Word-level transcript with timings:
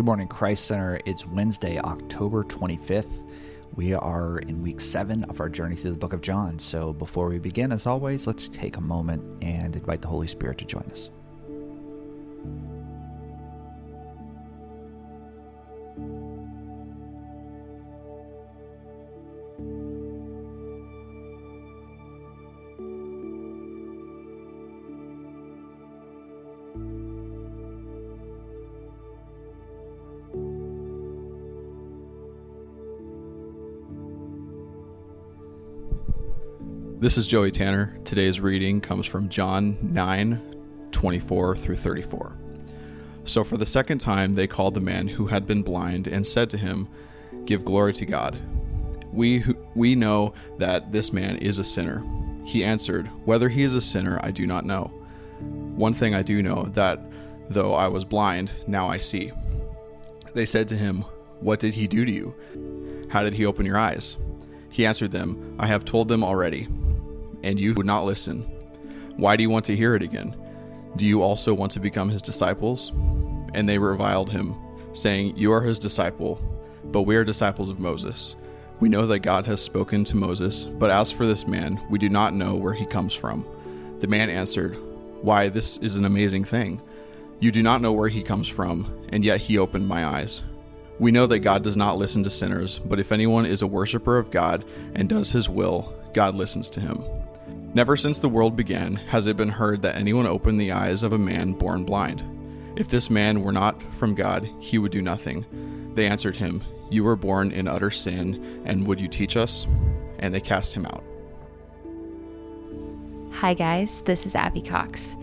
Good 0.00 0.06
morning, 0.06 0.28
Christ 0.28 0.64
Center. 0.64 0.98
It's 1.04 1.26
Wednesday, 1.26 1.78
October 1.78 2.42
25th. 2.42 3.28
We 3.74 3.92
are 3.92 4.38
in 4.38 4.62
week 4.62 4.80
seven 4.80 5.24
of 5.24 5.40
our 5.40 5.50
journey 5.50 5.76
through 5.76 5.90
the 5.90 5.98
book 5.98 6.14
of 6.14 6.22
John. 6.22 6.58
So 6.58 6.94
before 6.94 7.28
we 7.28 7.38
begin, 7.38 7.70
as 7.70 7.84
always, 7.86 8.26
let's 8.26 8.48
take 8.48 8.78
a 8.78 8.80
moment 8.80 9.44
and 9.44 9.76
invite 9.76 10.00
the 10.00 10.08
Holy 10.08 10.26
Spirit 10.26 10.56
to 10.56 10.64
join 10.64 10.84
us. 10.90 11.10
This 37.00 37.16
is 37.16 37.26
Joey 37.26 37.50
Tanner. 37.50 37.96
Today's 38.04 38.40
reading 38.40 38.78
comes 38.78 39.06
from 39.06 39.30
John 39.30 39.78
9 39.80 40.88
24 40.92 41.56
through 41.56 41.76
34. 41.76 42.36
So, 43.24 43.42
for 43.42 43.56
the 43.56 43.64
second 43.64 44.00
time, 44.00 44.34
they 44.34 44.46
called 44.46 44.74
the 44.74 44.82
man 44.82 45.08
who 45.08 45.26
had 45.26 45.46
been 45.46 45.62
blind 45.62 46.08
and 46.08 46.26
said 46.26 46.50
to 46.50 46.58
him, 46.58 46.88
Give 47.46 47.64
glory 47.64 47.94
to 47.94 48.04
God. 48.04 48.36
We, 49.14 49.42
we 49.74 49.94
know 49.94 50.34
that 50.58 50.92
this 50.92 51.10
man 51.10 51.38
is 51.38 51.58
a 51.58 51.64
sinner. 51.64 52.04
He 52.44 52.66
answered, 52.66 53.06
Whether 53.24 53.48
he 53.48 53.62
is 53.62 53.74
a 53.74 53.80
sinner, 53.80 54.20
I 54.22 54.30
do 54.30 54.46
not 54.46 54.66
know. 54.66 54.92
One 55.38 55.94
thing 55.94 56.14
I 56.14 56.20
do 56.20 56.42
know, 56.42 56.64
that 56.74 57.00
though 57.48 57.72
I 57.72 57.88
was 57.88 58.04
blind, 58.04 58.52
now 58.66 58.90
I 58.90 58.98
see. 58.98 59.32
They 60.34 60.44
said 60.44 60.68
to 60.68 60.76
him, 60.76 61.06
What 61.40 61.60
did 61.60 61.72
he 61.72 61.86
do 61.86 62.04
to 62.04 62.12
you? 62.12 62.34
How 63.08 63.22
did 63.22 63.32
he 63.32 63.46
open 63.46 63.64
your 63.64 63.78
eyes? 63.78 64.18
He 64.68 64.84
answered 64.84 65.12
them, 65.12 65.56
I 65.58 65.66
have 65.66 65.86
told 65.86 66.08
them 66.08 66.22
already 66.22 66.68
and 67.42 67.58
you 67.58 67.74
would 67.74 67.86
not 67.86 68.04
listen. 68.04 68.42
Why 69.16 69.36
do 69.36 69.42
you 69.42 69.50
want 69.50 69.64
to 69.66 69.76
hear 69.76 69.94
it 69.94 70.02
again? 70.02 70.36
Do 70.96 71.06
you 71.06 71.22
also 71.22 71.54
want 71.54 71.72
to 71.72 71.80
become 71.80 72.08
his 72.08 72.22
disciples? 72.22 72.90
And 73.54 73.68
they 73.68 73.78
reviled 73.78 74.30
him, 74.30 74.54
saying, 74.92 75.36
You 75.36 75.52
are 75.52 75.60
his 75.60 75.78
disciple, 75.78 76.40
but 76.84 77.02
we 77.02 77.16
are 77.16 77.24
disciples 77.24 77.68
of 77.68 77.78
Moses. 77.78 78.36
We 78.80 78.88
know 78.88 79.06
that 79.06 79.18
God 79.18 79.44
has 79.46 79.60
spoken 79.62 80.04
to 80.04 80.16
Moses, 80.16 80.64
but 80.64 80.90
as 80.90 81.12
for 81.12 81.26
this 81.26 81.46
man, 81.46 81.80
we 81.90 81.98
do 81.98 82.08
not 82.08 82.34
know 82.34 82.54
where 82.54 82.72
he 82.72 82.86
comes 82.86 83.14
from. 83.14 83.46
The 84.00 84.06
man 84.06 84.30
answered, 84.30 84.76
Why, 85.20 85.48
this 85.48 85.76
is 85.78 85.96
an 85.96 86.06
amazing 86.06 86.44
thing. 86.44 86.80
You 87.40 87.50
do 87.50 87.62
not 87.62 87.82
know 87.82 87.92
where 87.92 88.08
he 88.08 88.22
comes 88.22 88.48
from, 88.48 89.06
and 89.10 89.24
yet 89.24 89.40
he 89.40 89.58
opened 89.58 89.86
my 89.86 90.06
eyes. 90.06 90.42
We 90.98 91.10
know 91.10 91.26
that 91.26 91.38
God 91.38 91.62
does 91.62 91.76
not 91.76 91.96
listen 91.96 92.22
to 92.24 92.30
sinners, 92.30 92.78
but 92.78 93.00
if 93.00 93.12
anyone 93.12 93.46
is 93.46 93.62
a 93.62 93.66
worshiper 93.66 94.18
of 94.18 94.30
God 94.30 94.64
and 94.94 95.08
does 95.08 95.30
his 95.30 95.48
will, 95.48 95.94
God 96.12 96.34
listens 96.34 96.68
to 96.70 96.80
him. 96.80 97.02
Never 97.72 97.96
since 97.96 98.18
the 98.18 98.28
world 98.28 98.56
began 98.56 98.96
has 98.96 99.28
it 99.28 99.36
been 99.36 99.48
heard 99.48 99.82
that 99.82 99.94
anyone 99.94 100.26
opened 100.26 100.60
the 100.60 100.72
eyes 100.72 101.04
of 101.04 101.12
a 101.12 101.18
man 101.18 101.52
born 101.52 101.84
blind. 101.84 102.24
If 102.74 102.88
this 102.88 103.08
man 103.08 103.44
were 103.44 103.52
not 103.52 103.80
from 103.94 104.16
God, 104.16 104.50
he 104.58 104.78
would 104.78 104.90
do 104.90 105.00
nothing. 105.00 105.92
They 105.94 106.08
answered 106.08 106.36
him, 106.36 106.64
You 106.90 107.04
were 107.04 107.14
born 107.14 107.52
in 107.52 107.68
utter 107.68 107.92
sin, 107.92 108.62
and 108.64 108.84
would 108.88 109.00
you 109.00 109.06
teach 109.06 109.36
us? 109.36 109.68
And 110.18 110.34
they 110.34 110.40
cast 110.40 110.72
him 110.72 110.84
out. 110.84 111.04
Hi, 113.34 113.54
guys, 113.54 114.02
this 114.02 114.26
is 114.26 114.34
Abby 114.34 114.62
Cox. 114.62 115.16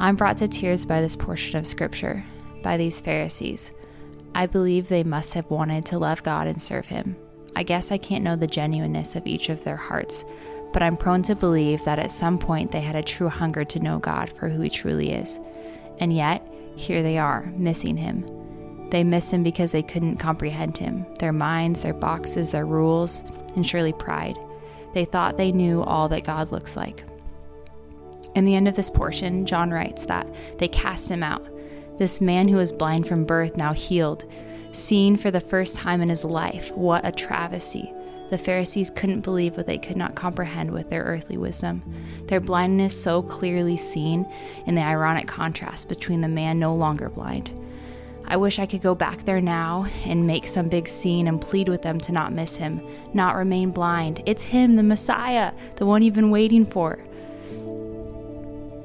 I'm 0.00 0.16
brought 0.16 0.38
to 0.38 0.48
tears 0.48 0.84
by 0.84 1.00
this 1.00 1.14
portion 1.14 1.56
of 1.56 1.66
Scripture, 1.66 2.24
by 2.64 2.76
these 2.76 3.00
Pharisees. 3.00 3.70
I 4.34 4.46
believe 4.46 4.88
they 4.88 5.04
must 5.04 5.32
have 5.34 5.48
wanted 5.48 5.86
to 5.86 5.98
love 6.00 6.24
God 6.24 6.48
and 6.48 6.60
serve 6.60 6.86
Him. 6.86 7.16
I 7.54 7.62
guess 7.62 7.92
I 7.92 7.98
can't 7.98 8.24
know 8.24 8.34
the 8.34 8.48
genuineness 8.48 9.14
of 9.14 9.26
each 9.26 9.48
of 9.48 9.62
their 9.62 9.76
hearts, 9.76 10.24
but 10.72 10.82
I'm 10.82 10.96
prone 10.96 11.22
to 11.24 11.34
believe 11.34 11.84
that 11.84 11.98
at 11.98 12.10
some 12.10 12.38
point 12.38 12.72
they 12.72 12.80
had 12.80 12.96
a 12.96 13.02
true 13.02 13.28
hunger 13.28 13.64
to 13.64 13.80
know 13.80 13.98
God 13.98 14.30
for 14.30 14.48
who 14.48 14.62
He 14.62 14.70
truly 14.70 15.12
is. 15.12 15.40
And 15.98 16.12
yet, 16.12 16.46
here 16.76 17.02
they 17.02 17.18
are, 17.18 17.44
missing 17.56 17.96
Him. 17.96 18.26
They 18.90 19.04
miss 19.04 19.32
Him 19.32 19.42
because 19.42 19.72
they 19.72 19.82
couldn't 19.82 20.18
comprehend 20.18 20.76
Him 20.76 21.06
their 21.18 21.32
minds, 21.32 21.82
their 21.82 21.94
boxes, 21.94 22.50
their 22.50 22.66
rules, 22.66 23.24
and 23.54 23.66
surely 23.66 23.92
pride. 23.92 24.36
They 24.94 25.04
thought 25.04 25.36
they 25.36 25.52
knew 25.52 25.82
all 25.82 26.08
that 26.08 26.24
God 26.24 26.52
looks 26.52 26.76
like. 26.76 27.04
In 28.34 28.44
the 28.44 28.54
end 28.54 28.68
of 28.68 28.76
this 28.76 28.90
portion, 28.90 29.46
John 29.46 29.70
writes 29.70 30.06
that 30.06 30.34
they 30.58 30.68
cast 30.68 31.10
him 31.10 31.22
out. 31.22 31.46
This 31.98 32.20
man 32.20 32.48
who 32.48 32.56
was 32.56 32.72
blind 32.72 33.06
from 33.06 33.24
birth, 33.24 33.56
now 33.56 33.72
healed, 33.74 34.24
seeing 34.72 35.16
for 35.16 35.30
the 35.30 35.40
first 35.40 35.76
time 35.76 36.00
in 36.00 36.08
his 36.08 36.24
life. 36.24 36.72
What 36.72 37.06
a 37.06 37.12
travesty! 37.12 37.92
The 38.32 38.38
Pharisees 38.38 38.88
couldn't 38.88 39.20
believe 39.20 39.58
what 39.58 39.66
they 39.66 39.76
could 39.76 39.98
not 39.98 40.14
comprehend 40.14 40.70
with 40.70 40.88
their 40.88 41.02
earthly 41.02 41.36
wisdom. 41.36 41.82
Their 42.28 42.40
blindness 42.40 42.98
so 42.98 43.20
clearly 43.20 43.76
seen 43.76 44.26
in 44.64 44.74
the 44.74 44.80
ironic 44.80 45.26
contrast 45.26 45.86
between 45.90 46.22
the 46.22 46.28
man 46.28 46.58
no 46.58 46.74
longer 46.74 47.10
blind. 47.10 47.50
I 48.24 48.38
wish 48.38 48.58
I 48.58 48.64
could 48.64 48.80
go 48.80 48.94
back 48.94 49.26
there 49.26 49.42
now 49.42 49.84
and 50.06 50.26
make 50.26 50.48
some 50.48 50.70
big 50.70 50.88
scene 50.88 51.28
and 51.28 51.42
plead 51.42 51.68
with 51.68 51.82
them 51.82 52.00
to 52.00 52.12
not 52.12 52.32
miss 52.32 52.56
him, 52.56 52.80
not 53.12 53.36
remain 53.36 53.70
blind. 53.70 54.22
It's 54.24 54.44
him, 54.44 54.76
the 54.76 54.82
Messiah, 54.82 55.52
the 55.76 55.84
one 55.84 56.02
you've 56.02 56.14
been 56.14 56.30
waiting 56.30 56.64
for. 56.64 57.00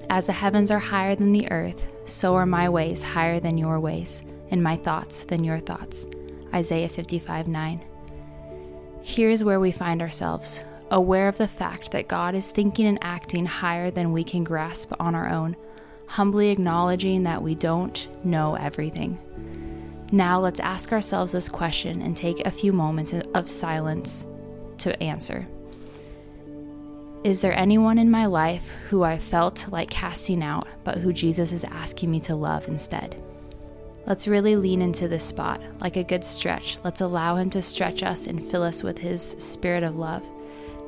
As 0.09 0.25
the 0.25 0.33
heavens 0.33 0.71
are 0.71 0.79
higher 0.79 1.15
than 1.15 1.31
the 1.31 1.49
earth, 1.51 1.87
so 2.03 2.35
are 2.35 2.45
my 2.45 2.67
ways 2.67 3.01
higher 3.01 3.39
than 3.39 3.57
your 3.57 3.79
ways, 3.79 4.23
and 4.51 4.61
my 4.61 4.75
thoughts 4.75 5.21
than 5.21 5.45
your 5.45 5.59
thoughts. 5.59 6.05
Isaiah 6.53 6.89
55 6.89 7.47
9. 7.47 7.85
Here's 9.07 9.41
where 9.41 9.61
we 9.61 9.71
find 9.71 10.01
ourselves 10.01 10.65
aware 10.91 11.29
of 11.29 11.37
the 11.37 11.47
fact 11.47 11.91
that 11.91 12.09
God 12.09 12.35
is 12.35 12.51
thinking 12.51 12.85
and 12.87 12.99
acting 13.01 13.45
higher 13.45 13.89
than 13.89 14.11
we 14.11 14.21
can 14.21 14.43
grasp 14.43 14.91
on 14.99 15.15
our 15.15 15.29
own, 15.29 15.55
humbly 16.07 16.49
acknowledging 16.49 17.23
that 17.23 17.41
we 17.41 17.55
don't 17.55 18.09
know 18.25 18.55
everything. 18.55 19.17
Now, 20.11 20.41
let's 20.41 20.59
ask 20.59 20.91
ourselves 20.91 21.31
this 21.31 21.47
question 21.47 22.01
and 22.01 22.17
take 22.17 22.41
a 22.41 22.51
few 22.51 22.73
moments 22.73 23.13
of 23.33 23.49
silence 23.49 24.27
to 24.79 25.01
answer. 25.01 25.47
Is 27.23 27.39
there 27.39 27.57
anyone 27.57 27.99
in 27.99 28.11
my 28.11 28.25
life 28.25 28.69
who 28.89 29.03
I 29.03 29.17
felt 29.17 29.69
like 29.71 29.89
casting 29.89 30.43
out, 30.43 30.67
but 30.83 30.97
who 30.97 31.13
Jesus 31.13 31.53
is 31.53 31.63
asking 31.63 32.11
me 32.11 32.19
to 32.19 32.35
love 32.35 32.67
instead? 32.67 33.15
Let's 34.07 34.25
really 34.25 34.55
lean 34.55 34.81
into 34.81 35.09
this 35.09 35.25
spot 35.25 35.61
like 35.81 35.97
a 35.97 36.03
good 36.03 36.23
stretch. 36.23 36.77
Let's 36.85 37.01
allow 37.01 37.35
Him 37.35 37.49
to 37.49 37.61
stretch 37.61 38.03
us 38.03 38.25
and 38.25 38.41
fill 38.41 38.63
us 38.63 38.81
with 38.81 38.97
His 38.97 39.21
spirit 39.21 39.83
of 39.83 39.97
love. 39.97 40.23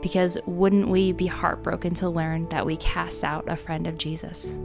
Because 0.01 0.37
wouldn't 0.45 0.87
we 0.87 1.11
be 1.11 1.27
heartbroken 1.27 1.93
to 1.95 2.07
learn 2.07 2.47
that 2.47 2.65
we 2.65 2.77
cast 2.77 3.25
out 3.25 3.43
a 3.49 3.57
friend 3.57 3.87
of 3.87 3.97
Jesus? 3.97 4.57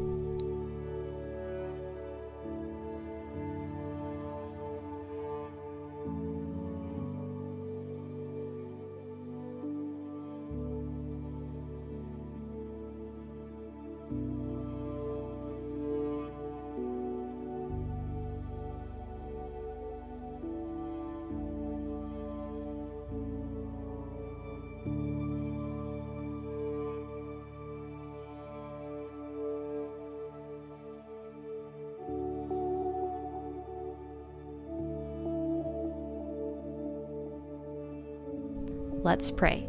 Let's 39.04 39.30
pray. 39.30 39.68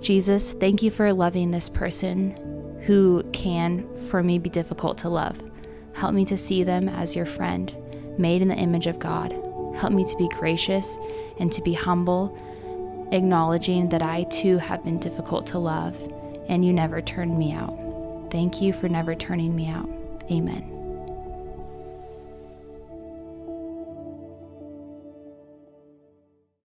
Jesus, 0.00 0.52
thank 0.52 0.82
you 0.82 0.90
for 0.90 1.12
loving 1.12 1.50
this 1.50 1.68
person 1.68 2.80
who 2.84 3.22
can, 3.32 3.88
for 4.08 4.22
me, 4.22 4.38
be 4.38 4.50
difficult 4.50 4.98
to 4.98 5.08
love. 5.08 5.40
Help 5.92 6.12
me 6.14 6.24
to 6.24 6.36
see 6.36 6.64
them 6.64 6.88
as 6.88 7.14
your 7.14 7.26
friend, 7.26 7.74
made 8.18 8.42
in 8.42 8.48
the 8.48 8.56
image 8.56 8.86
of 8.86 8.98
God. 8.98 9.32
Help 9.76 9.92
me 9.92 10.04
to 10.04 10.16
be 10.16 10.28
gracious 10.28 10.98
and 11.38 11.50
to 11.52 11.62
be 11.62 11.72
humble, 11.72 12.36
acknowledging 13.12 13.88
that 13.90 14.02
I 14.02 14.24
too 14.24 14.58
have 14.58 14.82
been 14.82 14.98
difficult 14.98 15.46
to 15.46 15.58
love 15.58 15.96
and 16.48 16.64
you 16.64 16.72
never 16.72 17.00
turned 17.00 17.38
me 17.38 17.52
out. 17.52 17.78
Thank 18.30 18.60
you 18.60 18.72
for 18.72 18.88
never 18.88 19.14
turning 19.14 19.54
me 19.54 19.68
out. 19.68 19.88
Amen. 20.30 20.73